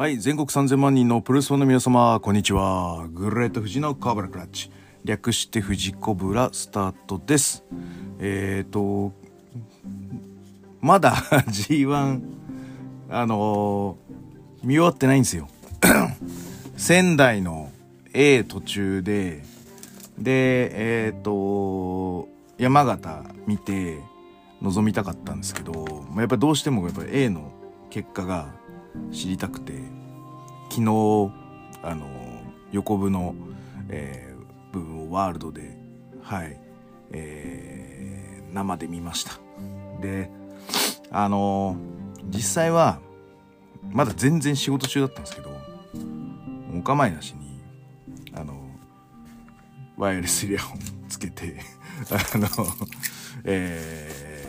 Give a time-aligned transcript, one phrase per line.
[0.00, 3.06] はい、全国3000万人のプロレスファンの皆様、こんにちは。
[3.12, 4.70] グレート富士のカーブラクラッチ。
[5.04, 7.64] 略して富士コブラスタートです。
[8.18, 9.12] えっ、ー、と、
[10.80, 11.14] まだ
[11.52, 12.22] G1、
[13.10, 15.48] あのー見終わってないんですよ。
[16.78, 17.70] 仙台の
[18.14, 19.44] A 途中で、
[20.18, 22.26] で、えっ、と、
[22.56, 23.98] 山形見て
[24.62, 27.52] 臨みたかったんですけど、まやっぱどうしてもやっぱ A の
[27.90, 28.59] 結果が
[29.12, 29.72] 知りたくて、
[30.70, 31.32] 昨日、
[31.82, 32.06] あの、
[32.72, 33.34] 横部の、
[33.88, 34.30] えー
[34.72, 35.76] 部分をワールドで、
[36.22, 36.56] はい、
[37.10, 39.32] えー生で見ました。
[40.00, 40.30] で、
[41.10, 41.76] あの
[42.28, 43.00] 実際は、
[43.90, 45.50] まだ全然仕事中だったんですけど、
[46.76, 47.60] お構いなしに、
[48.32, 48.60] あの、
[49.96, 50.78] ワイヤレスイヤホン
[51.08, 51.56] つけて、
[52.10, 52.48] あの、
[53.44, 54.40] えー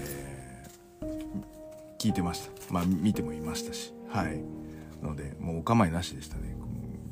[1.99, 2.73] 聞いてました。
[2.73, 4.43] まあ、見てもいましたし、はい。
[5.01, 6.55] なので、もうお構いなしでしたね。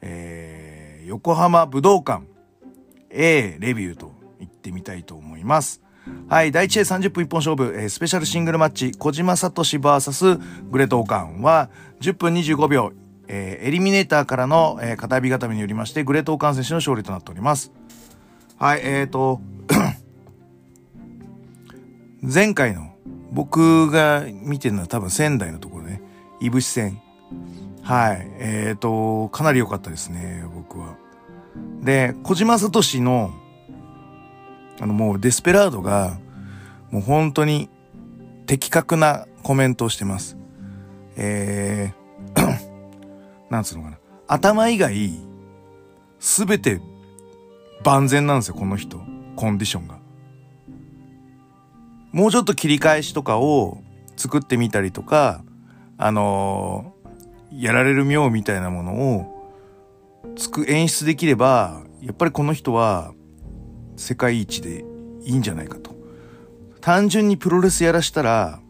[0.00, 2.24] えー横浜武道館
[3.10, 5.82] A レビューと言ってみたいと思います。
[6.28, 10.40] はい、第1試合30分一本勝負、えースペシャルシングルマッチ、小島聡 VS
[10.70, 12.92] グレートオカンは10分25秒、
[13.28, 17.72] えーエリミネーターからの、えー片指固めによりまして、グレートオカン選手の勝利となっております。
[18.58, 19.40] はい、えーと、
[22.22, 22.94] 前回の
[23.32, 26.02] 僕が見てるのは多分仙台のところね、
[26.40, 27.00] いぶし戦。
[27.82, 30.96] はい、えーと、かなり良かったですね、僕は。
[31.82, 33.32] で、小島聡の、
[34.80, 36.18] あのもうデスペラードが、
[36.90, 37.68] もう本当に
[38.46, 40.36] 的確なコメントをしてます。
[41.16, 43.98] えー、 なんつうのかな。
[44.26, 45.18] 頭以外、
[46.18, 46.80] すべて
[47.84, 49.00] 万全なんですよ、この人。
[49.36, 49.98] コンディションが。
[52.12, 53.82] もうちょっと切り返しとかを
[54.16, 55.44] 作ってみたりとか、
[55.96, 57.00] あのー
[57.52, 59.46] やられる妙みたいなものを
[60.36, 63.12] つく演出できれば、やっぱりこの人は
[64.00, 64.84] 世界一で
[65.22, 65.94] いいんじゃないかと。
[66.80, 68.60] 単純にプロレスやらしたら、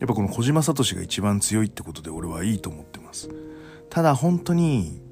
[0.00, 3.28] やっぱこの小島聡が一番強いってことで俺はいいと思ってます。
[3.90, 5.02] ただ本当に、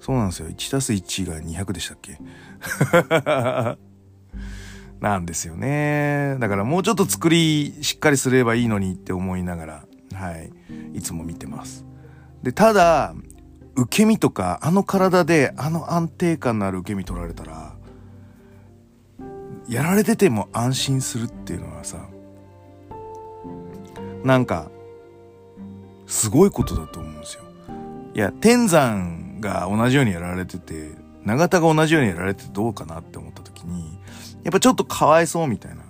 [0.00, 0.48] そうなんですよ。
[0.48, 2.18] 1+1 が200でしたっけ？
[5.00, 6.36] なんですよね。
[6.40, 10.50] だからもうちょっと作りしっかりすればいいのにって思いながら、はい。
[10.94, 11.84] いつも見てます。
[12.42, 13.14] で、ただ、
[13.74, 17.71] 受け身とか、あの体で、あの安定感のある受け身取られたら、
[19.68, 22.08] やられてても安心するっていうのはさ、
[24.24, 24.70] なんか、
[26.06, 27.42] すごいことだと思うんですよ。
[28.14, 30.90] いや、天山が同じようにやられてて、
[31.24, 33.98] 永田が同じようにやられててどうかなって思った時に、
[34.42, 35.82] やっぱちょっとかわいそうみたいな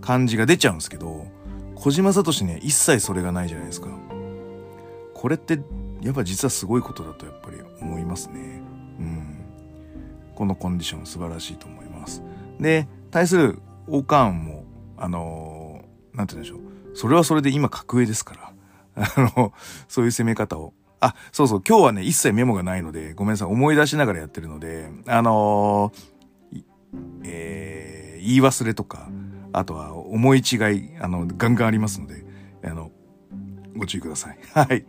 [0.00, 1.26] 感じが出ちゃうんですけど、
[1.74, 3.88] 小島聡には一切それがないじゃないですか。
[5.14, 5.60] これって、
[6.02, 8.62] やっぱ実はすごいことだとやっぱり思いますね。
[9.00, 9.44] うん。
[10.34, 11.85] このコンディション素晴らしいと思います。
[12.60, 13.58] で、対する
[13.88, 14.64] オカンも、
[14.96, 16.96] あのーなんて言うんでしょう。
[16.96, 18.52] それはそれで今格上ですから。
[19.16, 19.52] あの、
[19.86, 20.72] そういう攻め方を。
[21.00, 26.62] あ、そうそう、今日はね、一切メモがないので、ごめんなさい、思い出しながらやってるので、あのー
[27.24, 29.08] えー言い忘れとか、
[29.52, 32.24] あとは思い違い、あの、ガンガンありますので、
[32.64, 32.90] あの、
[33.76, 34.38] ご注意ください。
[34.52, 34.84] はい。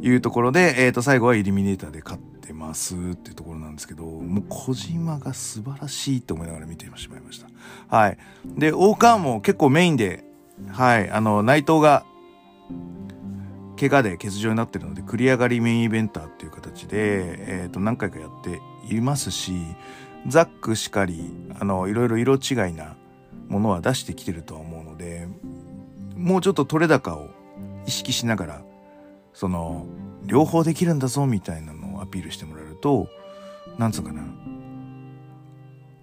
[0.00, 7.48] いうところで、えっ、と、最後はイルミネーターで勝ってますっていうところなんですけど、もう小島が素晴らしいと思いながら見てしまいました。
[7.94, 8.18] はい。
[8.46, 10.24] で、大川も結構メインで、
[10.68, 12.04] はい、あの、内藤が、
[13.78, 18.60] 怪我で欠場になってるので、繰り上がりメインイベンターっていう形で、えっ、と、何回かやって
[18.92, 19.52] いますし、
[20.26, 21.30] ザックしかり、
[21.60, 22.96] あの、いろいろ色違いな
[23.48, 25.28] ものは出してきてるとは思うので、
[26.16, 27.28] もうちょっと取れ高を
[27.86, 28.62] 意識しながら、
[29.32, 29.86] その、
[30.24, 31.72] 両方できるんだぞみたいな
[32.08, 33.08] ピールしてもらえると、
[33.78, 34.22] なんつうかな、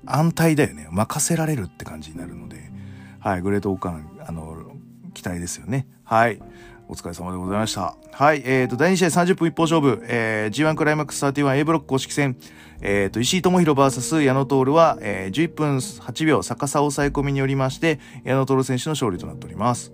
[0.06, 0.88] 安泰だよね。
[0.92, 2.72] 任せられるって感じになるので、
[3.20, 4.76] はい、グレートオーカン、あの、
[5.14, 5.88] 期待ですよね。
[6.04, 6.40] はい。
[6.88, 7.96] お疲れ様でございました。
[8.12, 8.44] はい。
[8.46, 12.38] えっ、ー、と、第2試合30分一方勝負、えー、G1 クライマックス 31A ブロック公式戦、
[12.82, 19.92] えっ、ー、と、石井智弘 VS 矢野徹は、えー、11分8秒逆さ抑え込みによりまして、矢野徹選手の勝利となっております。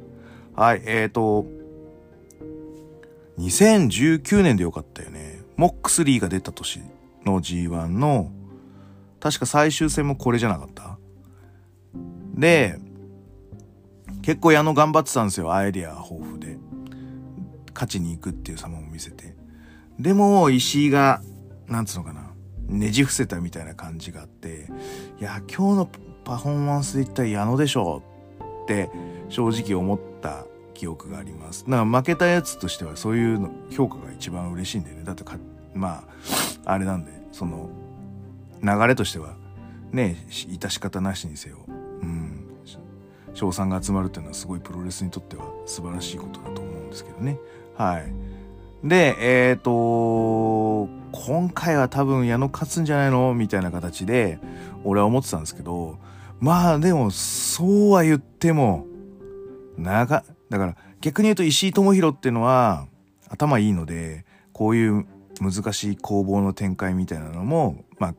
[0.54, 0.82] はい。
[0.86, 1.46] えっ、ー、と、
[3.40, 5.31] 2019年でよかったよね。
[5.58, 6.82] モックスリーが出た年
[7.26, 8.32] の G1 の、
[9.20, 10.98] 確か最終戦もこれじゃなかった？
[12.34, 12.80] で、
[14.22, 15.54] 結構矢野頑張ってたんですよ。
[15.54, 16.58] アイディア豊富で。
[17.74, 19.36] 勝ちに行くっていう様も見せて。
[19.98, 21.22] でも、石井が、
[21.68, 22.34] なんつうのかな。
[22.68, 24.68] ねじ伏せたみたいな感じがあって、
[25.20, 25.90] いや、今日の
[26.26, 28.04] パフォーマンスで言ったら矢野でしょ
[28.64, 28.90] って
[29.30, 30.46] 正直思った
[30.82, 31.64] 記憶があります。
[31.66, 35.04] だから負けたやつとしてはそういうの評価が一番嬉しいんだよね。
[35.04, 35.38] だってか、
[35.76, 36.04] ま
[36.66, 37.70] あ、あれなんで、その、
[38.64, 39.36] 流れとしては、
[39.92, 41.58] ね、致し方なしにせよ。
[41.68, 42.48] うん。
[43.36, 47.38] 賞賛が集まるっていうのはすごいプロレスにとっては素晴らしいことだと思うんですけどね。
[47.78, 48.12] はい。
[48.84, 54.40] で、えっ、ー、と、今回は多分矢野勝つんじゃないのみたいな形で、
[54.84, 56.00] 俺は思ってたんですけど、
[56.40, 58.88] まあでも、そうは言っても、
[59.78, 62.86] 長、だから逆に言うと石井智弘っていうのは
[63.30, 65.06] 頭いいので、こういう
[65.40, 68.16] 難しい攻防の展開みたいなのも、まあ、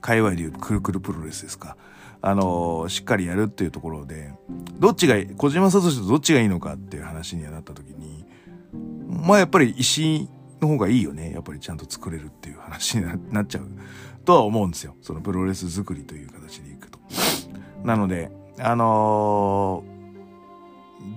[0.00, 1.76] 界隈で言うとくるくるプロレスですか。
[2.20, 4.32] あのしっかりやるっていうところで、
[4.80, 8.26] どっちが、小島聡とどっちがいいのかっていう話にはなった時に、
[9.06, 10.28] まあやっぱり石
[10.60, 11.32] の方がいいよね。
[11.32, 13.68] やっぱりちゃんと作れるっていう話になっちゃう
[14.24, 14.96] とは思うんですよ。
[15.02, 16.98] そのプロレス作りという形でいくと。
[17.84, 19.95] なので、あのー、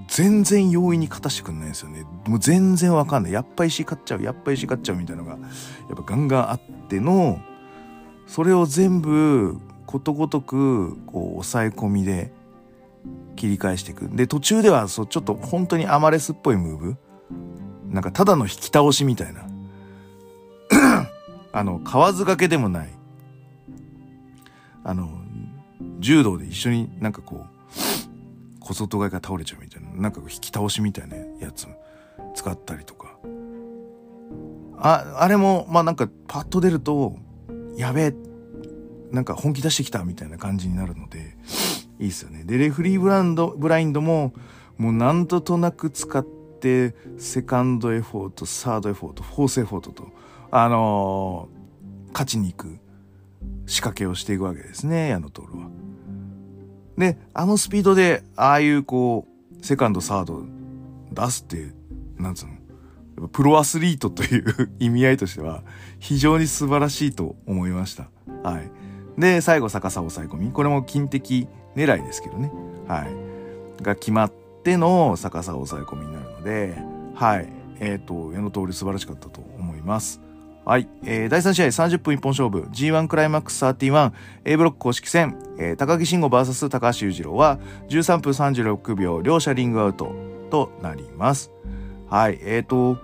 [0.08, 2.04] 全然容易に勝たしてくんないんですよね。
[2.28, 3.32] もう全然わかんない。
[3.32, 5.38] やっぱ石勝っちゃう、やっぱ石勝っちゃうみたいなのが、や
[5.94, 7.40] っぱガンガンあっての、
[8.28, 12.32] それを全部ことごとくこう抑え込みで
[13.36, 14.10] 切り返していく。
[14.10, 16.98] で、途中ではそうちょっと本当にアマレスっぽいムーブ
[17.90, 19.42] なんかただの引き倒しみたいな。
[21.52, 22.90] あの、河津掛けでもない。
[24.84, 25.10] あの、
[26.00, 27.59] 柔道で一緒になんかこう、
[28.70, 31.68] 小外側が倒れちゃうみたいな、なんか引き倒しみたいなやつ
[32.36, 33.18] 使ったりとか。
[34.78, 37.18] あ、あれも、まあなんかパッと出ると、
[37.76, 38.16] やべえ、
[39.12, 41.36] なんか本気出してきたみたいな感じになるので、
[42.00, 42.44] いいっすよね。
[42.44, 44.34] で、レフリーブランド、ブラインドも、
[44.78, 50.10] もう何度となく使って、セカンドエフォートサードエフォートフォースエフォートと
[50.52, 52.80] あのー、勝ちに行く
[53.66, 55.70] 仕掛けをしていくわけですね矢野徹は。
[57.00, 59.26] であのスピードでああいうこ
[59.60, 60.44] うセカンドサード
[61.12, 61.72] 出すって
[62.18, 62.48] なんつう
[63.22, 65.64] のプロアスリートという意味合いとしては
[66.00, 68.10] 非常に素晴らしいと思いました。
[68.44, 68.72] はい。
[69.20, 70.52] で、最後逆さ抑え込み。
[70.52, 72.52] これも金的狙いですけどね。
[72.88, 73.84] はい。
[73.84, 74.32] が決まっ
[74.64, 76.78] ての逆さ抑え込みになるので、
[77.16, 77.50] はい。
[77.82, 80.22] えっ、ー、と、矢の通り素晴らしかったと思います。
[80.70, 80.88] はい。
[81.04, 87.58] えー、第3試合30分一本勝負 G1 クライマックス 31A ブロック公式戦、えー、高木慎吾 VS 高橋裕次郎は
[87.88, 90.14] 13分36秒両者リングアウト
[90.52, 91.50] となります。
[92.08, 92.38] はい。
[92.44, 93.00] えっ、ー、と、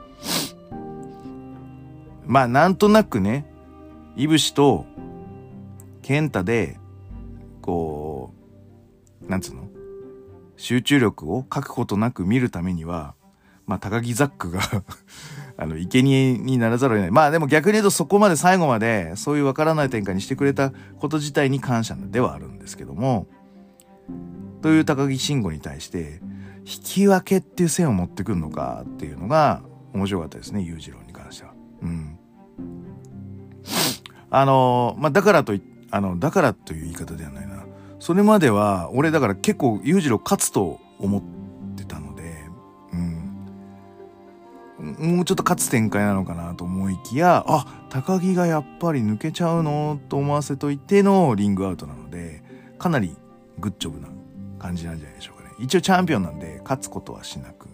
[2.28, 3.48] まあなんとなくね、
[4.16, 4.86] いぶしと
[6.04, 6.78] 健太で、
[7.64, 8.32] こ
[9.28, 9.68] う、なんつうの
[10.56, 13.16] 集中力を欠くことなく見るためには、
[13.66, 14.62] まあ、高木ザックが
[15.58, 17.12] あの、生贄にならざるを得ない。
[17.12, 23.28] まあでも逆に言うとそこまで最後までそういうわからない展開にしてくれたこと自体に感謝ではあるんですけども、
[24.62, 26.20] という高木慎吾に対して、
[26.66, 29.62] 引き分けっていう線を持ってくるのかっていうのが
[29.94, 31.54] 面白かったですね、裕次郎に関しては。
[31.82, 32.20] うん。
[34.32, 37.66] あの、まあだからとい、あの、だからという言い方ではないな。
[38.00, 41.22] それまでは、俺だから結構裕次郎勝つと思っ
[45.00, 52.44] もうちょっと勝つ展開なのかなと思いきや、あ、高木がやっぱり抜けちゃうのと思わせといてのリングアウトなので、
[52.78, 53.16] かなり
[53.60, 54.08] グッジョブな
[54.60, 55.56] 感じなんじゃないでしょうかね。
[55.60, 57.68] 一応チャンピオンなんで、勝つことはしなく。
[57.68, 57.70] っ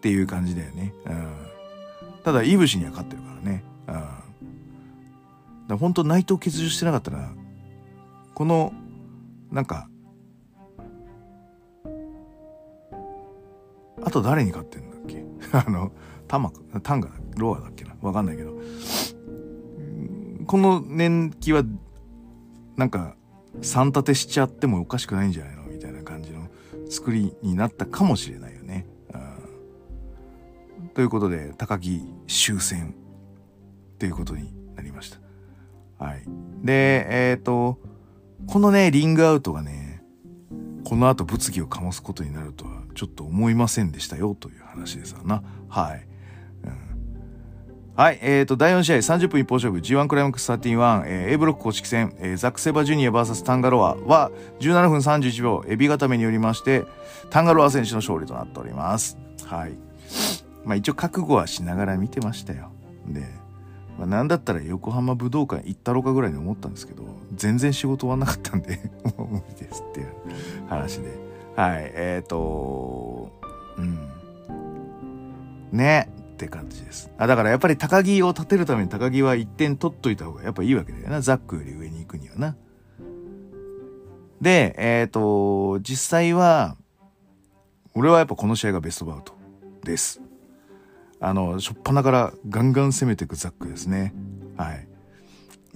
[0.00, 0.92] ていう感じだよね。
[1.06, 1.28] うん。
[2.24, 3.64] ただ、イブシには勝ってるからね。
[3.88, 4.22] うん。
[5.68, 7.30] だ本当内藤欠場してなかったら
[8.34, 8.72] この
[9.50, 9.88] なんか
[14.12, 15.24] あと誰に勝ってんだっけ？
[15.56, 15.90] あの
[16.28, 16.52] タマ
[16.82, 17.96] タンガロアだっけな？
[18.02, 18.52] わかんないけど。
[20.46, 21.64] この年季は、
[22.76, 23.16] なんか、
[23.62, 25.62] 3立てしちゃってもおかしくないんじゃないの？
[25.62, 26.48] みたいな感じの
[26.90, 28.86] 作りになったかもしれないよね。
[30.80, 32.94] うん、ということで、高木終戦。
[33.94, 36.04] っていうことになりました。
[36.04, 36.24] はい。
[36.62, 37.78] で、えっ、ー、と、
[38.46, 39.81] このね、リングアウトがね、
[40.92, 45.42] この後物議を醸すことになるとはちょっと思いませんでしたよという話ですわな。
[45.66, 46.06] はい。
[47.96, 54.30] はい、えーと、第4試合30分一方勝負 G1 クライマックス131、えー、A ブロック公式戦、えー、ザック・セバジュニア VS タンガロアは
[54.60, 56.84] 17分31秒エビ固めによりまして
[57.30, 59.16] タンガロア選手の勝利となっております。
[59.46, 59.72] はい。
[60.66, 62.70] まあ一応覚悟はしながら見てましたよ。
[63.06, 63.24] で、
[63.98, 68.80] まあ、なんだったら横浜武道館行ったろかぐらいに思ったんですけど全然仕事終わんなかったんで
[69.16, 70.08] もう無理ですっていう
[70.68, 71.10] 話で。
[71.56, 73.30] はい、えっ、ー、と
[73.76, 74.08] うん。
[75.72, 76.08] ね。
[76.32, 77.10] って感じです。
[77.18, 81.20] あ、だからやっぱり高木を立てるために高木は1点取っといた方がやっぱいいわけだよな。
[81.20, 82.56] ザックより上に行くにはな。
[84.40, 86.76] で、えっ、ー、と、実際は、
[87.94, 89.34] 俺はやっぱこの試合がベストバウト
[89.84, 90.21] です。
[91.22, 94.12] あの、しょっぱなからガンガン攻めていくザックですね。
[94.56, 94.88] はい。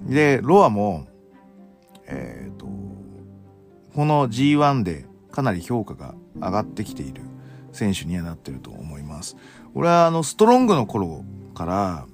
[0.01, 1.07] で、ロアも、
[2.05, 2.67] えっ、ー、と、
[3.95, 7.21] この G1 でかなり評価が上がってきている
[7.71, 9.37] 選手にはなってると思います。
[9.73, 11.23] 俺はあの、ストロングの頃
[11.55, 12.05] から、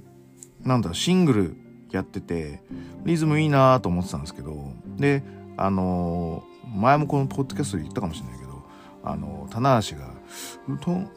[0.62, 1.58] なんだ、シングル
[1.92, 2.62] やってて、
[3.04, 5.24] リズムいいなと思ってたんですけど、で、
[5.58, 8.43] あのー、前もこのポッドキャストで言ったかもしれないけど、
[9.04, 10.08] あの、棚橋が、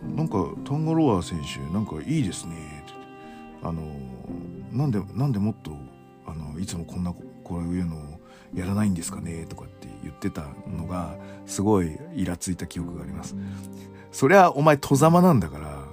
[0.03, 2.55] なんか、タンガロア選手、なんかいいですね、
[3.63, 3.83] あの、
[4.73, 5.73] なんで、なんでもっと、
[6.27, 7.15] あの、いつもこんな、
[7.45, 7.99] こういうのを
[8.55, 11.17] やらないんですかね、とかって言ってたのが、
[11.47, 13.37] すごいイラついた記憶があります。
[14.11, 15.85] そりゃ、お前、戸ざまなんだから、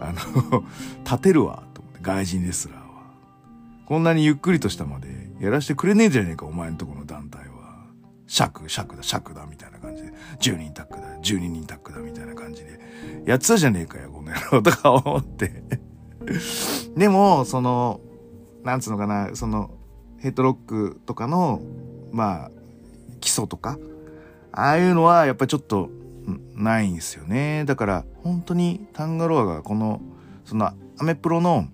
[0.00, 0.64] あの
[1.04, 2.84] 立てるわ、と思って、外人レスラーは。
[3.86, 7.86] こんなにゆっくりとしたまでやらしてくれねえじゃねえか、お前んとこの団体は。
[8.26, 9.79] 尺、尺だ、尺だ、みたいな。
[10.40, 12.80] 10人タックだ、12人タックだ、みたいな感じで。
[13.26, 15.62] やってたじゃねえかよ、この野郎、 とか思って
[16.96, 18.00] でも、その、
[18.64, 19.70] なんつうのかな、その、
[20.18, 21.60] ヘッドロックとかの、
[22.12, 22.50] まあ、
[23.20, 23.78] 基礎とか、
[24.52, 25.90] ああいうのはやっぱりちょっと
[26.54, 27.64] ないんですよね。
[27.66, 30.00] だから本当にタンガロアがこの
[30.44, 31.68] そのアメプロの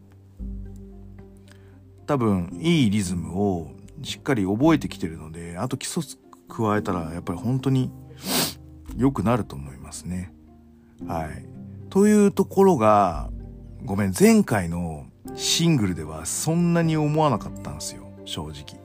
[2.07, 3.71] 多分いいリズムを
[4.03, 6.03] しっかり覚えてきてるのであと基礎
[6.49, 7.91] 加えたらやっぱり本当に
[8.97, 10.33] 良くなると思いますね。
[11.07, 11.47] はい。
[11.91, 13.31] というところが
[13.85, 18.81] ごめん前回のシングルではそんなに思わなかったんですよ正直。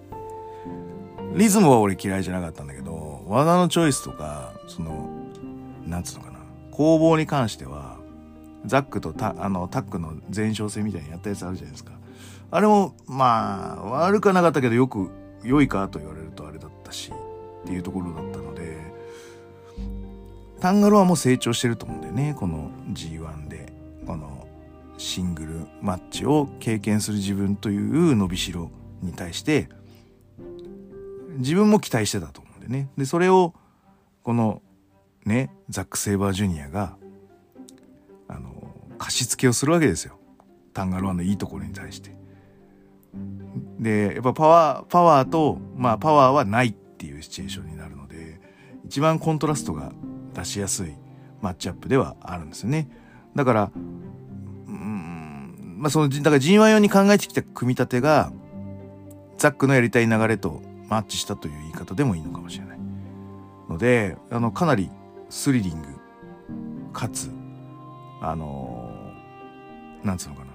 [1.35, 5.21] リズムは俺嫌いじゃなかったんだけど技のチョイスとかその
[5.87, 6.39] なんつうのかな、
[6.71, 7.97] 攻防に関しては、
[8.65, 11.91] ザックとタあのタックの前哨戦みたいにやったやつあるじゃないですか。
[12.51, 15.09] あれも、まあ、悪くはなかったけど、よく、
[15.43, 17.11] 良いかと言われるとあれだったし、
[17.63, 18.70] っていうところだったので、
[20.61, 23.73] タンガロアも成長してると思うんだよね、この G1 で。
[24.05, 24.47] この
[24.97, 28.69] シングルマッチを経験する自分という伸びしろ
[29.01, 29.69] に対して、
[31.37, 32.89] 自分も期待してたと思うんでね。
[32.95, 33.55] で、それを、
[34.21, 34.61] この
[35.25, 36.95] ね、ザック・セイバージュニアが、
[38.27, 38.51] あの、
[38.99, 40.19] 貸し付けをするわけですよ。
[40.73, 42.15] タンガロアのいいところに対して。
[43.79, 48.39] で、やっぱパワー、パワーと、まあパワーはないっていうシチュエーションになるので、
[48.85, 49.91] 一番コントラストが
[50.33, 50.95] 出しやすい
[51.41, 52.87] マッチアップではあるんですよね。
[53.35, 58.31] だから、うん、まあその、だから G1 用に考えてきた組み立てが、
[59.37, 62.79] ザックのやりたい流れとマッチしたという言い方でもいいのかもしれない。
[63.69, 64.89] ので、あの、かなり
[65.29, 65.87] スリリング
[66.93, 67.31] かつ
[68.21, 70.51] あのー、なんつうのかな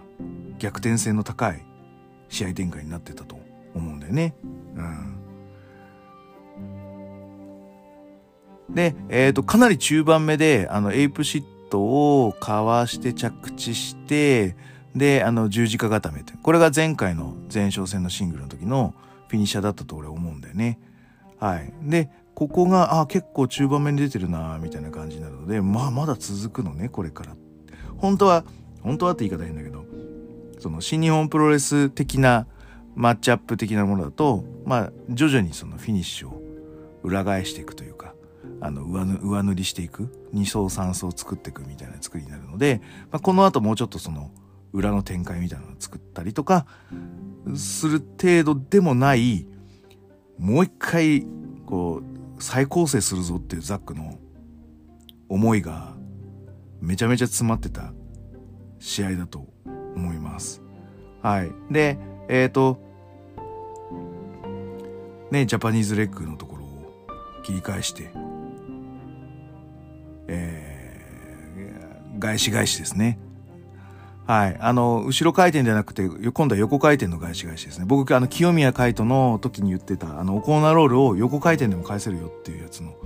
[0.59, 1.65] 逆転性の高い
[2.29, 3.39] 試合展開になってたと
[3.75, 4.35] 思うんだよね。
[4.77, 5.16] うん、
[8.71, 11.81] で、えっ、ー、とかなり中盤目であのエイプシット
[12.27, 14.57] をかわして着地して
[14.95, 18.95] であの十字架固めてこれが前回の前哨戦のシングルの時の
[19.29, 20.79] フィニッシャーだったと俺は思うんだよね。
[21.39, 21.73] はい。
[21.83, 27.37] で、ここが、あ、結構中盤目に出てるな、みたいな感じになるので、まあ、まだ続くのね、これから。
[27.99, 28.45] 本当は、
[28.83, 29.85] 本当はって言い方変だけど、
[30.59, 32.47] その新日本プロレス的な
[32.95, 36.43] マッチアップ的なものだと、まあ、徐々にそのフィニッシュを
[37.03, 38.15] 裏返していくというか、
[38.61, 44.31] あの上上塗りしていく2層3層作っていくみたいな作りになるので、まあ、この後もうちょっとその
[44.73, 46.67] 裏の展開みたいなのを作ったりとか
[47.55, 49.47] する程度でもない
[50.39, 51.27] もう一回
[51.67, 54.19] こう再構成するぞっていうザックの
[55.29, 55.95] 思いが
[56.81, 57.93] めちゃめちゃ詰まってた
[58.79, 59.47] 試合だと
[59.97, 60.63] 思います。
[61.23, 61.51] はい。
[61.71, 61.99] で、
[62.29, 62.79] えっ、ー、と、
[65.31, 66.97] ね、ジャパニーズレッグのところを
[67.43, 68.13] 切り返して、
[70.29, 73.19] えー、返し返しですね。
[74.27, 74.57] はい。
[74.59, 77.85] あの、後ろ回転じゃなくて、今度は横回転の返し返しですね。
[77.87, 82.97] 僕、あの、清宮海斗の時に言ってた、あの、おコーナーロールを横回転でも返せるよっていうやつの、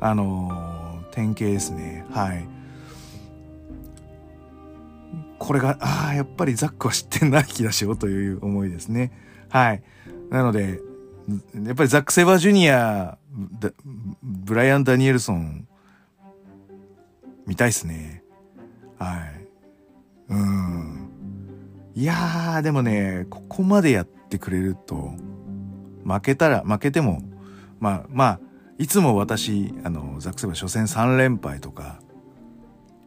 [0.00, 2.04] あのー、典型ですね。
[2.10, 2.46] はい。
[5.38, 9.12] これが、ああ、やっぱりザックは知ってんな気がしようという思いですね。
[9.48, 9.82] はい。
[10.30, 10.80] なので、
[11.54, 13.18] やっぱりザック・セバージュニア、
[14.22, 15.67] ブライアン・ダニエルソン、
[17.48, 18.22] 見たいっすね。
[18.98, 20.32] はい。
[20.32, 21.10] うん。
[21.94, 25.12] いやー、でもね、ここまでやってくれると、
[26.04, 27.22] 負けたら、負けても、
[27.80, 28.40] まあ、まあ、
[28.76, 32.00] いつも私、あの、ザックセバ初戦3連敗とか、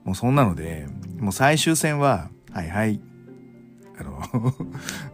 [0.05, 0.87] もうそんなので、
[1.19, 2.99] もう最終戦は、はいはい、
[3.99, 4.53] あの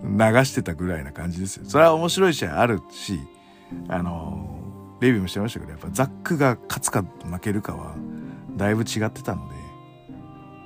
[0.39, 1.65] 流してたぐらいな感じですよ。
[1.67, 3.19] それは面白い試合あるし、
[3.89, 7.95] あの、レビューもしてましたけど、やっぱザックが勝つか負けるかは、
[8.57, 9.55] だいぶ違ってたので、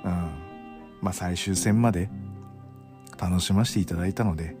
[0.04, 0.30] うん。
[1.00, 2.08] まあ最終戦まで
[3.20, 4.56] 楽しませていただいたので、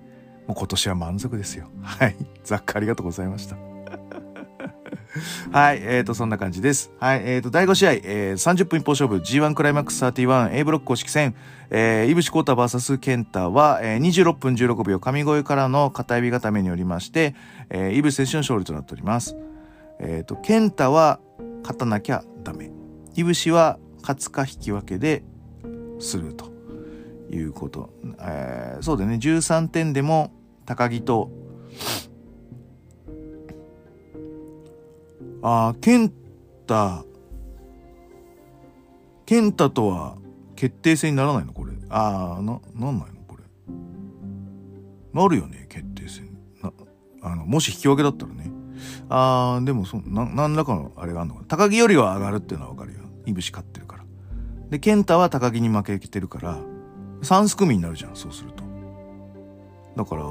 [0.46, 1.68] もう今年は満足ですよ。
[1.82, 2.16] はい。
[2.44, 3.56] ザックありがとうございました。
[5.52, 6.90] はい、えーと、そんな感じです。
[6.98, 11.34] はい、えーと、第5試合、えー、30分一方勝負、G1 クライマックス 31A ブロック公式戦、
[11.70, 17.34] えー、イブシコータ VS ケンタは、えー、26分16秒、神越からの片指固めによりまして、
[17.68, 19.36] えー、イブ選手の勝利となっております。
[20.00, 21.20] えっ、ー、と、ケンタは
[21.62, 22.71] 勝たなきゃダメ。
[23.14, 25.22] イブシは勝つか引き分けで
[25.98, 26.50] すると
[27.30, 27.90] いうこと。
[28.20, 30.32] えー、そうだね、13点でも
[30.66, 31.30] 高木と
[35.42, 36.12] ああ、ケン
[36.66, 37.04] タ、
[39.26, 40.16] ケンタとは
[40.54, 41.52] 決定戦にならないの？
[41.52, 41.72] これ。
[41.88, 43.22] ああ、な、なんないの？
[43.26, 43.42] これ。
[45.12, 46.38] なるよね、決定戦。
[46.62, 46.72] な、
[47.22, 48.52] あの、もし引き分けだったらね。
[49.08, 51.46] ああ、でもそ、な、何らかのあれがあるのかな。
[51.48, 53.00] 高木よりは上がるっていうのはわかるよ。
[53.26, 54.04] いぶし勝ってるから。
[54.70, 56.58] で、ケンタは高木に負けてるから、
[57.22, 58.64] 3すくみになるじゃん、そうすると。
[59.96, 60.24] だから、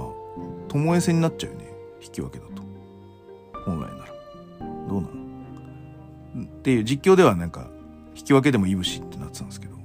[0.70, 1.72] 巴戦になっちゃうよね。
[2.02, 2.64] 引き分けだと。
[3.66, 4.12] 本来なら。
[4.88, 5.22] どうなの？
[6.44, 7.68] っていう実況ではなんか
[8.16, 9.76] 引き分けでもいぶしってなってたんですけど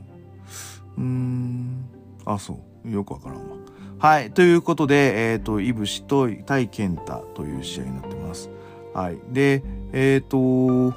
[0.98, 1.88] うーん
[2.24, 3.56] あそうよくわからんわ
[3.98, 8.50] はいということでえっ、ー、といぶしと対健太という試合になってます
[8.94, 10.96] はいでえっ、ー、と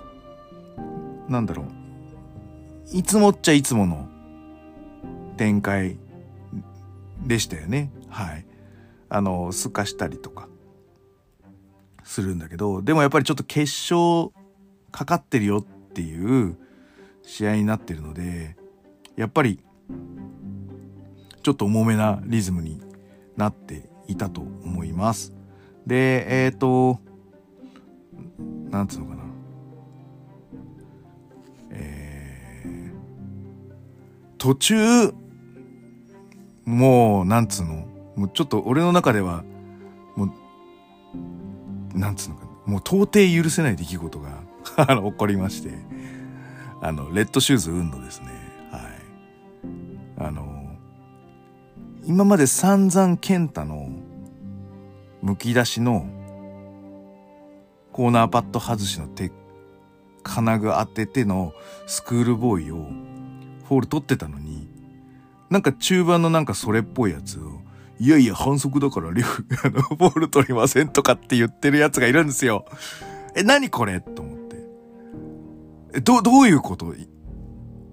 [1.27, 1.65] なんだろう
[2.91, 4.07] いつもっちゃいつもの
[5.37, 5.97] 展開
[7.25, 8.45] でしたよねはい
[9.09, 10.47] あのすかしたりとか
[12.09, 14.31] するんだけど、でもやっぱりちょっと決勝
[14.91, 16.57] かかってるよっていう
[17.21, 18.57] 試合になってるので、
[19.15, 19.59] やっぱり
[21.43, 22.81] ちょっと重めなリズムに
[23.37, 25.33] なっていたと思います。
[25.85, 26.99] で、えっ、ー、と、
[28.71, 29.18] なんつうのかな。
[34.39, 35.13] 途中、
[36.65, 39.43] もう、なんつうの、もうちょっと俺の中では、
[40.15, 44.43] もうなんつうのかもう到底許せない出来事が
[44.77, 45.71] あの、起こりまして、
[46.81, 48.27] あの、レッドシューズ運動ですね。
[48.71, 48.81] はい。
[50.17, 50.77] あの、
[52.05, 53.89] 今まで散々健太の
[55.21, 56.07] むき出しの
[57.91, 59.31] コーナーパッド外しの手、
[60.23, 61.53] 金具当てての
[61.87, 62.87] スクールボーイを
[63.69, 64.67] フォール取ってたのに、
[65.49, 67.61] なんか中盤のなんかそれっぽいやつを
[67.99, 72.65] いやいや、反則だからリフ、 あの、ボール取りませんとかって言ってるやつがいるんですよ。
[73.35, 73.99] え、何これ？
[73.99, 74.55] と思って。
[75.95, 76.93] え、ど、どういうこと？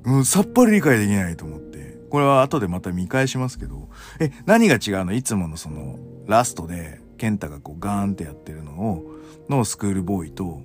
[0.04, 1.98] うん、さっぱり理解できないと思って。
[2.08, 3.88] これは後でまた見返しますけど。
[4.20, 5.12] え、何が違うの？
[5.12, 9.12] いつものその、ラストで、ケンタがこうガーンってやってるのを、
[9.48, 10.62] のスクールボーイと、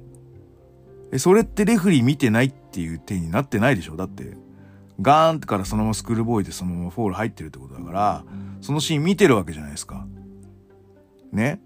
[1.12, 3.95] え、それってレフリー見てないっていう手になってないでしょ？
[3.97, 4.38] だって、
[4.99, 8.25] ガーンってからそのままスクールボーイでそのままフォール入ってるってことだから、
[8.62, 10.06] そのシーン見てるわけじゃないですか。
[11.32, 11.62] ね？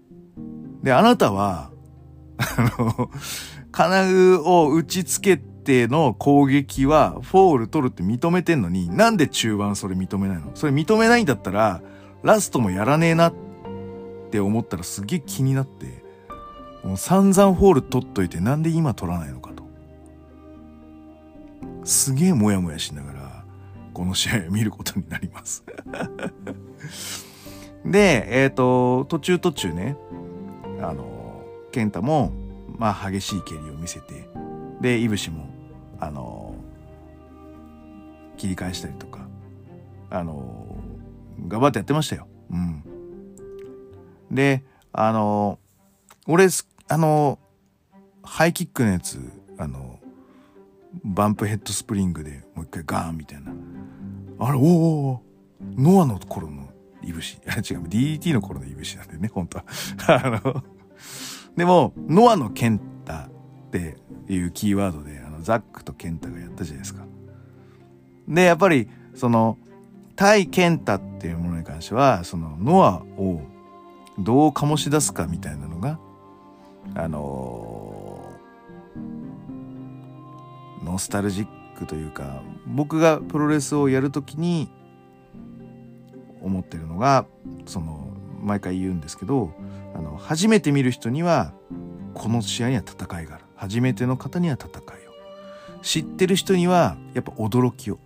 [0.82, 1.70] で、あなたは、
[2.38, 2.46] あ
[2.78, 3.10] の、
[3.72, 10.52] 金具を打ちつけての攻撃はフォール取るって認めてんのに、なんで中盤それ認めないの？
[10.54, 11.82] それ認めないんだったら、
[12.22, 13.34] ラストもやらねえなっ
[14.30, 16.04] て思ったらすげえ気になって、
[16.84, 19.66] もう散々フォール取っといてなんで今取らないのかと。
[21.84, 23.15] すげえモヤモヤしながら、
[23.96, 25.64] この試合を見ることになります
[27.82, 29.96] で、えっ、ー、と、途中途中ね、
[30.82, 32.30] あの、健太も、
[32.76, 34.28] まあ、激しい蹴りを見せて、
[34.82, 35.48] で、いぶしも、
[35.98, 36.54] あの、
[38.36, 39.26] 切り返したりとか、
[40.10, 40.76] あの、
[41.48, 42.28] 頑張ってやってましたよ。
[42.50, 42.84] うん。
[44.30, 45.58] で、あの、
[46.26, 46.48] 俺、
[46.88, 47.38] あの、
[48.22, 49.18] ハイキックのやつ、
[49.56, 49.98] あの、
[51.02, 53.52] バンプヘッドスプリングでもう一回ガーンみたいな。
[54.38, 55.22] あれ、おお
[55.76, 56.68] ノアの頃の
[57.02, 57.38] いぶし。
[57.46, 59.64] 違う、DDT の頃のいぶしなんでね、本当は。
[60.08, 60.64] あの、
[61.56, 63.28] でも、ノアのケンタ
[63.68, 63.96] って
[64.28, 67.04] いうキーワードで、あの、ザックとケンタがやったじゃないですか。
[68.28, 69.56] で、やっぱり、その、
[70.16, 73.42] 対ケンタっていうものに関しては、その、ノアを
[74.18, 75.98] どう醸し出すかみたいなのが、
[76.94, 84.68] あのー、ノスタルジッククというか、僕がプロレスをやるときに
[86.42, 87.26] 思ってるのが、
[87.66, 88.08] その、
[88.42, 89.52] 毎回言うんですけど、
[89.94, 91.52] あの、初めて見る人には、
[92.14, 93.44] この試合には戦いがある。
[93.56, 95.82] 初めての方には戦いを。
[95.82, 97.98] 知ってる人には、やっぱ驚きを。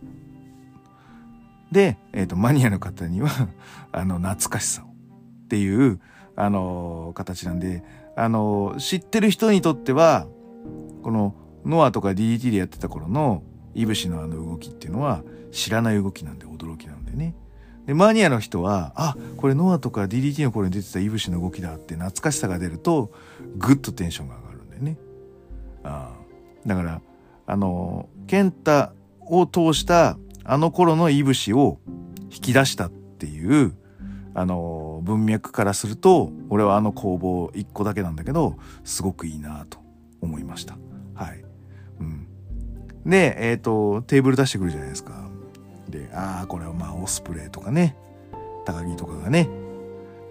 [1.73, 3.31] で、えっ、ー、と、マニアの方には
[3.93, 4.87] あの、懐かしさを。
[4.87, 6.01] っていう、
[6.37, 7.85] あのー、形なんで、
[8.17, 10.27] あのー、知ってる人にとっては、
[11.03, 13.43] この、ノアとか DDT でやってた頃の、
[13.75, 17.35] いぶしのあの動きっていうのは、知らない動きなんで驚きなんでね。
[17.87, 23.11] で、マニアの人は、あ、これノアとか DDT の頃に出てたいぶしの動きだって懐かしさが出ると、
[23.57, 24.99] ぐっとテンションが上がるんだよね。
[25.83, 26.13] あ
[26.67, 27.01] だから、
[27.47, 31.79] あの、ケンタを通したあの頃のいぶしを
[32.25, 33.75] 引き出したっていう、
[34.35, 39.79] あの、文脈からすると、俺はあの工房一個だけなんだけど、すごくいいなと
[40.21, 40.77] 思いました。
[41.15, 41.45] はい。
[42.01, 42.29] うん。
[43.11, 45.29] で、えっ、ー、と、テーブル出してくるじゃないですか。
[45.89, 47.97] で、ああ、これはまあ、オスプレイとかね、
[48.65, 49.49] 高木とかがね、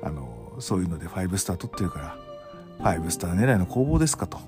[0.02, 2.18] あの、そういうので5スター取ってるか
[2.80, 4.40] ら、5スター狙いの工房ですかと。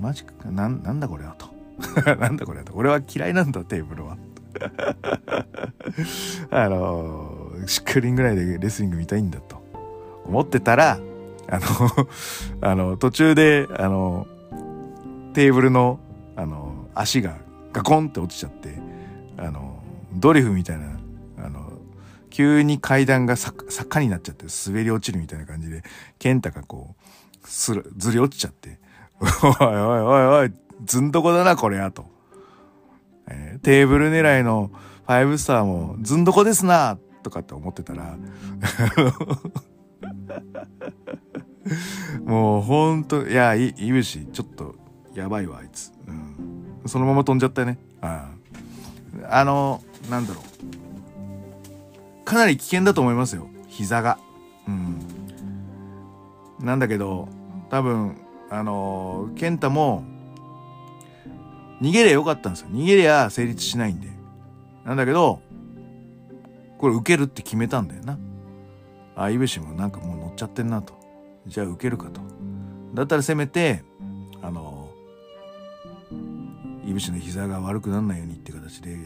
[0.00, 1.52] マジか、な、なんだこれはと。
[2.16, 2.72] なんだこれはと。
[2.74, 4.16] 俺は嫌いなんだ、テーブルは。
[6.50, 9.62] あのー、しっかりぐらいでレスリング見たいんだと
[10.24, 10.98] 思ってたら、
[11.48, 11.62] あの
[12.62, 14.26] あの、途中で、あの、
[15.34, 16.00] テーブルの、
[16.36, 17.36] あの、足が
[17.72, 18.78] ガコンって落ちちゃって、
[19.38, 19.82] あの、
[20.14, 20.98] ドリフみたいな、
[21.38, 21.72] あの、
[22.30, 25.82] 急に階段が坂になっちゃって滑り落ちるみたいな感じで、
[26.18, 26.94] ケンタがこ
[27.44, 28.78] う、す、ずり落ちちゃって、
[29.20, 30.52] おいおいおいおい、
[30.84, 32.06] ずんどこだな、これや、と。
[33.28, 34.70] えー、テーブル狙いの
[35.06, 38.16] 5スターもずんどこですなとかって思ってたら
[42.24, 44.74] もうほんと、いや、い、いぶし、ちょっと、
[45.14, 45.91] やばいわ、あいつ。
[46.82, 46.88] うん。
[46.88, 47.78] そのまま飛んじゃったね。
[48.00, 48.30] あ
[49.28, 52.24] あの、なんだろう。
[52.24, 53.48] かなり危険だと思いますよ。
[53.68, 54.18] 膝が。
[54.66, 54.98] うん。
[56.60, 57.28] なんだけど、
[57.70, 58.16] 多分、
[58.50, 60.04] あの、健太も、
[61.80, 62.68] 逃げりゃよかったんですよ。
[62.70, 64.08] 逃げりゃ成立しないんで。
[64.84, 65.40] なんだけど、
[66.78, 68.18] これ受けるって決めたんだよな。
[69.16, 70.94] あ、いぶしもなんかもう乗っちゃってんなと。
[71.46, 72.20] じゃあ受けるかと。
[72.94, 73.82] だったらせめて、
[74.42, 74.71] あの、
[76.84, 78.96] いぶしの膝が悪くならないようにって形で、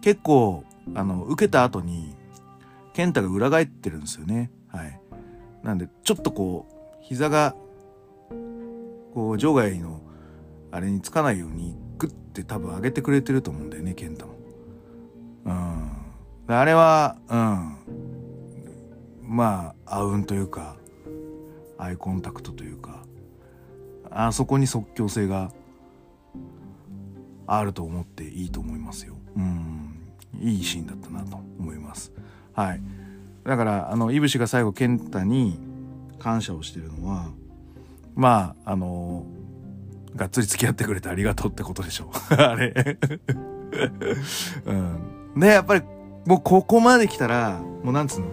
[0.00, 0.64] 結構、
[0.94, 2.14] あの、受けた後に、
[2.92, 4.50] 健太が裏返ってるんですよね。
[4.68, 5.00] はい。
[5.62, 7.54] なんで、ちょっとこう、膝が、
[9.14, 10.00] こう、場外の、
[10.70, 14.32] あれにつかないようにグッて多分上げてくれてると思うんだよね健太も。
[15.44, 16.02] うん。
[16.48, 17.76] あれはうん
[19.22, 20.76] まああうんというか
[21.78, 23.04] アイコンタクトというか
[24.10, 25.52] あそこに即興性が
[27.46, 29.14] あると思っていいと思いますよ。
[29.36, 29.98] うん
[30.40, 32.12] いいシーンだったなと思います。
[32.54, 32.80] はい。
[33.44, 35.58] だからあのいぶしが最後健太に
[36.18, 37.30] 感謝をしてるのは
[38.14, 39.26] まああの
[40.14, 42.34] がっつり付き合ってくれてありがとうってことでしょう。
[42.34, 42.98] あれ
[44.66, 45.40] うん。
[45.40, 45.82] で、やっぱり、
[46.26, 48.26] もうここまで来たら、もうなんつうの？
[48.26, 48.32] も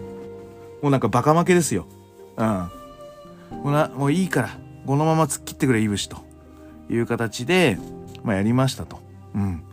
[0.88, 1.86] うなんかバカ負けですよ。
[2.36, 2.46] うん。
[2.46, 2.70] も
[3.64, 4.50] うな、もういいから、
[4.86, 6.18] このまま突っ切ってくれ、いぶしと
[6.90, 7.78] いう形で、
[8.22, 9.00] まあやりましたと。
[9.34, 9.64] うん。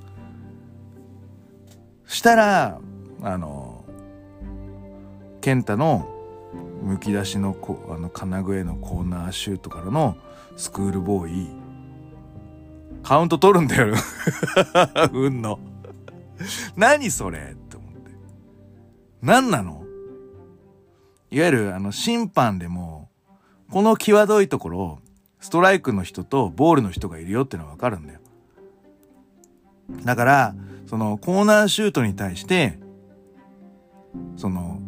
[2.06, 2.80] したら、
[3.22, 3.86] あの、
[5.42, 6.08] 健太の
[6.82, 10.18] むき出しのこあの金具へのコーナーシュートからの
[10.56, 11.48] スクールボーイ
[13.04, 13.96] カウント取るんだよ。
[15.14, 15.60] うんの。
[16.76, 17.40] 何それ？
[17.54, 18.12] って思って。
[19.22, 19.84] 何なの？
[21.32, 23.10] いわゆる、あの、審判でも、
[23.72, 25.00] この際どいところ、
[25.40, 28.20] ストライクの人とボールの人がいるよってのはわかるんだよ。
[30.04, 32.80] だから、その、コーナーシュートに対して、
[34.36, 34.80] その、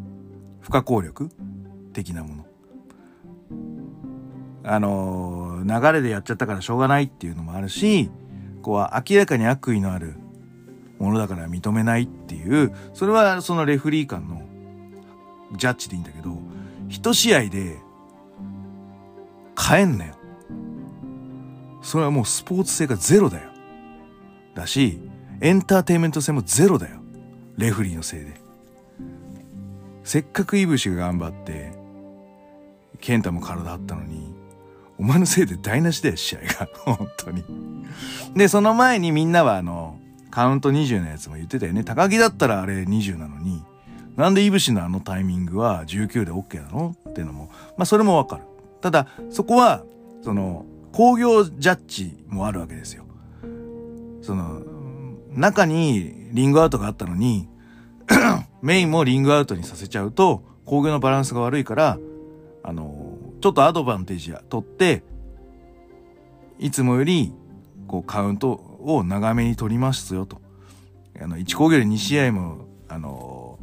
[0.62, 1.30] 不可抗力？
[1.94, 2.46] 的なもの。
[4.64, 8.12] あの、流れでやっちゃったからしょうがないっていうのもあるし、
[8.62, 10.16] こうは明らかに悪意のある
[11.00, 14.44] ものだから認めないっていう、それはそのレフリー間の
[15.58, 16.38] ジャッジでいいんだけど、
[16.88, 17.78] 一試合で
[19.58, 20.16] 変えんなよ。
[21.82, 23.49] それはもうスポーツ性がゼロだよ。
[24.60, 25.00] だし、
[25.42, 26.98] エンターテインメント性もゼロだよ。
[27.58, 28.34] レフリーのせいで。
[30.04, 31.72] せっかくイブシが頑張って、
[33.00, 34.34] ケンタも体あったのに、
[34.98, 36.70] お前のせいで台無しだよ、試合が。
[36.84, 37.44] 本当に。
[38.36, 39.98] で、その前にみんなはあの、
[40.30, 41.84] カウント20のやつも言ってたよね。
[41.84, 43.64] 高木だったらあれ20なのに、
[44.18, 46.96] なんでイブシのあのタイミングは19で OK なの？
[47.10, 48.44] っていうのも、まあそれもわかる。
[48.82, 49.84] ただ、そこは、
[50.22, 53.06] その、工業ジャッジもあるわけですよ。
[54.30, 54.62] その、
[55.32, 57.50] 中にリングアウトがあったのに
[58.62, 61.98] メインもリングアウトにさせちゃうと、工業のバランスが悪いから、
[62.62, 65.02] あの、ちょっとアドバンテージや取って、
[66.60, 67.34] いつもより、
[67.88, 70.40] こう、カウントを長めに取りますよと。
[71.20, 73.58] あの、1工業で2試合も、あの、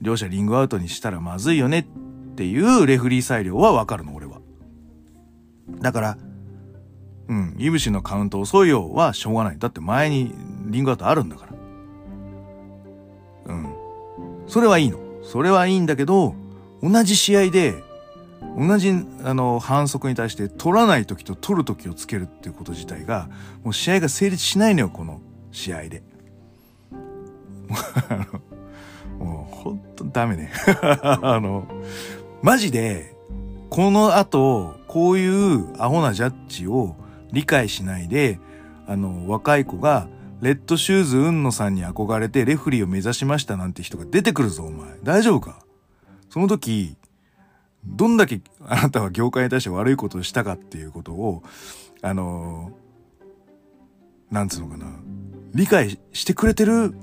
[0.00, 4.40] 両者リングアウトにしたらまずいよねっていうレフリー裁量はわかるの、俺は。
[5.82, 6.18] だから、
[7.30, 9.58] うん、イブシのカウント遅いよはしょうがない。
[9.58, 11.46] だって前にリングアウトあるんだか
[13.46, 13.54] ら。
[13.54, 13.74] うん。
[14.48, 14.98] それはいいの。
[15.22, 16.34] それはいいんだけど、
[16.82, 17.84] 同じ試合で、
[18.58, 23.28] 同じ、あの、反則に対して取らない時と取る時をつけるっていうこと自体が、
[23.62, 25.20] もう試合が成立しないのよ、この
[25.52, 26.02] 試合で。
[29.20, 30.50] もう、ほんとダメね。
[31.22, 31.68] あの、
[32.42, 33.14] マジで、
[33.68, 36.96] この後、こういうアホなジャッジを
[37.32, 38.38] 理解しないで、
[38.86, 40.08] あの、若い子が、
[40.40, 44.88] レッドシューズうんのさんに憧れてレフリーを目指しましたなんて人が出てくるぞ、お前。
[45.02, 45.62] 大丈夫か？
[46.30, 46.96] その時、
[47.84, 51.42] どんだけあなたは業界に対して悪いことをしたかっていうことを、
[52.00, 52.72] あの、
[54.30, 54.86] なんつうのかな。
[55.52, 56.94] 理解してくれてる？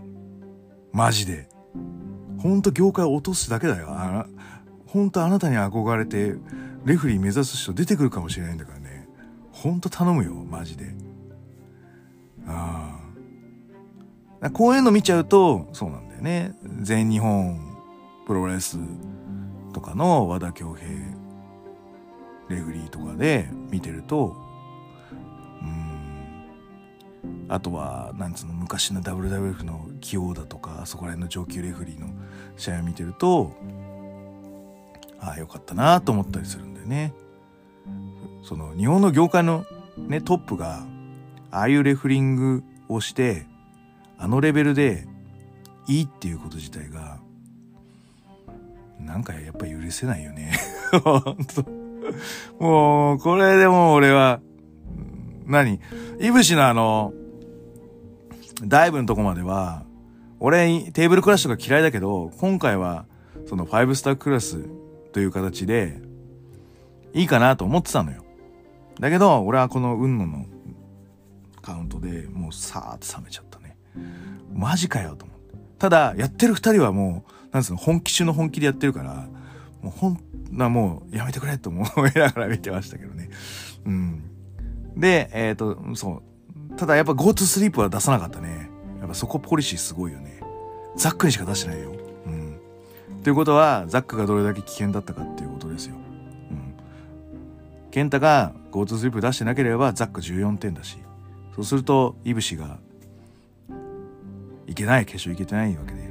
[0.92, 1.48] マジで。
[2.40, 3.88] ほんと業界を落とすだけだよ。
[3.90, 4.26] あ
[4.88, 6.36] ほんとあなたに憧れて、
[6.86, 8.77] レフリー目指す人出てくるかもしれないんだから。
[9.64, 10.94] ほんと頼むよ、マジで。
[12.48, 13.00] あ
[14.42, 14.50] あ。
[14.52, 16.54] こういうの見ちゃうと、そうなんだよね。
[16.82, 17.60] 全日本
[18.28, 18.78] プロレス
[19.74, 20.90] とかの和田恭平
[22.50, 24.36] レフリーとかで見てると、
[25.64, 26.46] うん。
[27.50, 32.08] あとは、なんつうの、昔の WWF の起用だとか、そこら辺の上級レフリーの
[32.58, 33.54] 試合を見てると、
[35.20, 37.12] ああ、よかったなと思ったりするんだよね。
[38.44, 39.66] その、日本の業界の
[39.98, 40.86] ね、トップが、
[41.52, 43.46] ああいうレフリングをして、
[44.18, 45.08] あのレベルで
[45.88, 47.20] いいっていうこと自体が、
[49.00, 50.54] なんかやっぱ許せないよね。
[52.60, 54.40] もう、これでも俺は、
[55.46, 55.80] 何？
[56.20, 57.14] いぶしのあの、
[58.64, 59.84] ダイブのとこまでは、
[60.40, 63.06] 俺、テーブルクラッシュが嫌いだけど、今回は、
[63.48, 64.66] その5スタークラス
[65.14, 66.02] という形で、
[67.14, 68.24] いいかなと思ってたのよ。
[69.00, 70.46] だけど、俺はこの運野の
[71.62, 73.78] カウントでもうさーって冷めちゃったね。
[74.54, 75.56] マジかよと思って。
[75.80, 79.28] ただ、やってる二人はもう、なんつうの、本気中の本気でやってるから、
[79.82, 80.20] もうほん
[80.52, 83.30] な、もうやめてくれと思いながら見てましたけどね。
[83.86, 84.24] うん。
[84.96, 86.24] で、えっ、ー、と、そ
[86.72, 86.76] う。
[86.78, 88.70] ただやっぱ GoTo スリープは出さなかったね。
[89.00, 90.40] やっぱそこポリシーすごいよね。
[90.96, 91.92] ザックにしか出してないよ。
[92.26, 92.60] うん。
[93.24, 95.96] ということは、ザックがどれだけ危険だったかっていうことですよ。
[96.52, 96.74] うん。
[97.92, 98.04] ケ
[98.84, 100.98] ンタが GoTo スリープ出してなければ、ザック14点だし。
[101.56, 102.80] そうすると、イブシが、
[104.68, 106.08] いけない、決勝いけてないわけで。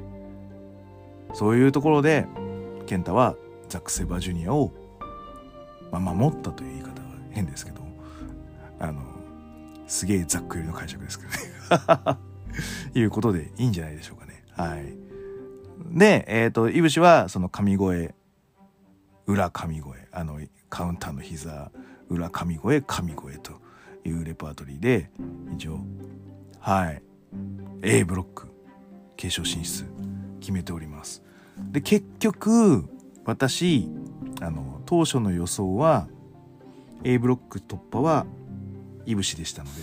[1.35, 2.27] そういうところで、
[2.87, 3.37] ケンタは
[3.69, 4.73] ザック・セバージュニアを、
[5.91, 6.95] まあ、守ったという言い方は
[7.31, 7.83] 変ですけど、
[8.79, 9.03] あの、
[9.87, 12.19] すげえざっくりの解釈ですけどね。
[12.95, 14.43] いうことでいいんじゃないでしょうかね。
[14.53, 14.97] はい。
[15.99, 18.15] で、えっ、ー、と、いぶしは、その神声、
[19.27, 21.71] 裏神声、あの、カウンターの膝、
[22.09, 23.53] 裏神声、神声と
[24.05, 25.11] いうレパートリーで、
[25.55, 25.81] 一応、
[26.61, 27.03] はい、
[27.83, 28.49] A ブロック、
[29.17, 29.85] 決勝進出、
[30.41, 31.23] 決めております。
[31.73, 32.85] で、結局、
[33.25, 33.89] 私、
[34.41, 36.09] あの、当初の予想は、
[37.05, 38.27] A ブロック突破は、
[39.05, 39.81] いぶしでしたので、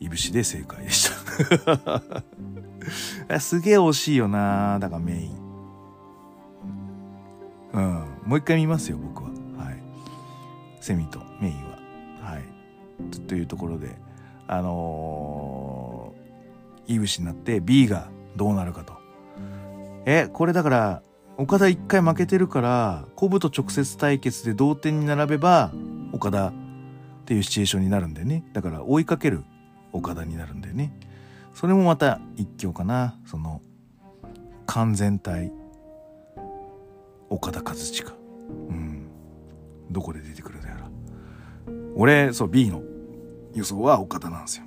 [0.00, 1.10] いぶしで正解でし
[3.28, 5.42] た すげえ惜しいよなだからメイン。
[7.72, 8.04] うん。
[8.26, 9.31] もう一回見ますよ、僕は。
[10.82, 11.78] セミとメインは。
[12.22, 13.20] はい。
[13.28, 13.96] というところで、
[14.48, 18.94] あのー、いぶしになって B がどうなるかと。
[20.04, 21.02] え、これだから、
[21.38, 25.72] 岡田一回負けてるから、コブと直接対決で同点に並べば、
[26.12, 26.52] 岡田っ
[27.26, 28.44] ていうシチュエーションになるんだよね。
[28.52, 29.44] だから追いかける
[29.92, 30.92] 岡田になるんだよね。
[31.54, 33.16] それもまた一興かな。
[33.24, 33.62] その、
[34.66, 35.52] 完全体、
[37.30, 38.12] 岡田和親。
[38.68, 39.06] うん。
[39.92, 40.61] どこで出てくる。
[42.02, 42.82] 俺、そう、B の
[43.54, 44.64] 予想は岡田なんですよ。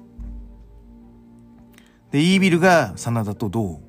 [2.10, 3.82] で、イービルが真田とど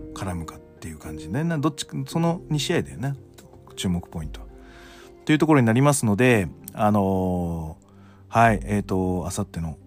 [0.00, 1.58] う絡むかっていう感じでね。
[1.58, 3.14] どっち、その2試合だよね。
[3.76, 4.40] 注目ポイント。
[5.24, 9.78] というところになりますので、あのー、はい、えっ、ー、と、あさっての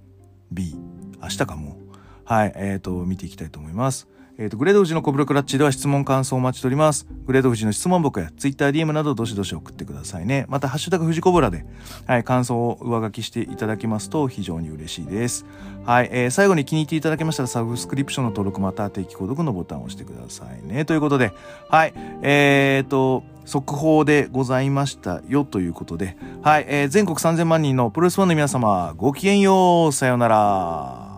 [0.53, 0.73] B、
[1.21, 1.75] 明日かも、
[2.23, 4.07] はい、えっ、ー、と、見ていきたいと思います。
[4.39, 7.05] えっ、ー、と、グレード富士のコブラクラッチでは質問感想をお待ちしております。
[7.27, 10.47] グレード富士の質問僕や Twitter、DM などどしどし送ってくださいね。
[10.49, 11.65] また、ハッシュタグ富士コブラで、
[12.07, 15.45] はい、感想を上書きしていただきますと非常に嬉しいです。
[15.85, 20.85] はい、えー、最後に気に入っていただけましたらサブスクリプションの登録また定期購読のボタンを押してくださいね。
[20.85, 21.31] ということで、
[21.69, 21.93] はい、
[22.23, 31.12] えっ、ー、と、速報でございましたよということで、はい、えー、全国3000万人のプロレスファンの皆様、ごきげんよう、さようなら。